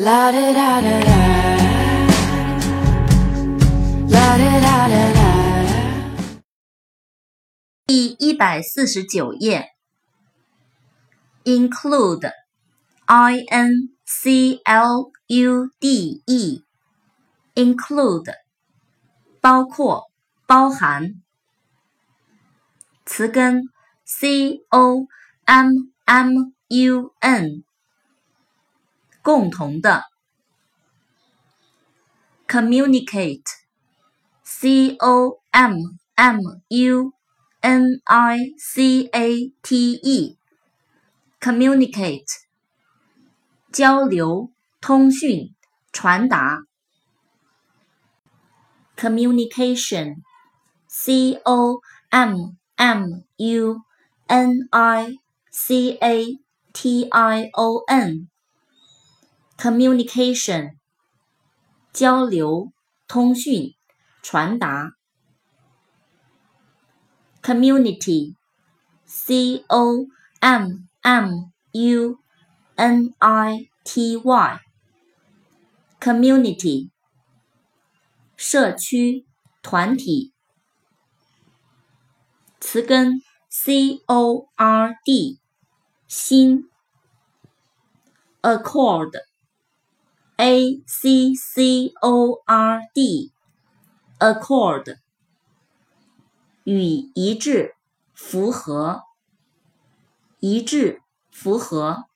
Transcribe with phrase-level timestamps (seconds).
[0.00, 1.16] La da da da da.
[4.14, 5.26] La da da da da.
[7.84, 7.90] 第
[8.20, 9.70] 一百四十九页
[11.42, 13.70] ，include，i n
[14.06, 16.22] c l u d
[17.56, 18.34] e，include，
[19.40, 20.04] 包括，
[20.46, 21.14] 包含。
[23.04, 23.62] 词根
[24.04, 25.08] c o
[25.44, 25.72] m
[26.04, 27.64] m u n，
[29.22, 30.04] 共同的。
[32.48, 35.76] communicate，c o m
[36.14, 37.12] m u
[37.60, 42.24] n i c a t e，communicate，
[43.70, 45.54] 交流、通讯、
[45.92, 46.62] 传达。
[48.96, 53.82] communication，c o m m u
[54.26, 55.18] n i
[55.50, 56.38] c a
[56.72, 58.30] t i o n
[59.58, 60.76] Communication，
[61.92, 62.70] 交流、
[63.08, 63.74] 通讯、
[64.22, 64.92] 传达。
[67.42, 68.36] community，c
[69.66, 70.06] o
[70.38, 72.18] m m u
[72.76, 74.60] n i t y，community，
[78.36, 79.26] 社区、
[79.60, 80.32] 团体。
[82.60, 85.40] 词根 c o r d，
[86.06, 86.70] 心。
[90.40, 94.98] A c c o r d，accord，
[96.62, 96.80] 与
[97.14, 97.74] 一致，
[98.14, 99.02] 符合，
[100.38, 102.07] 一致，符合。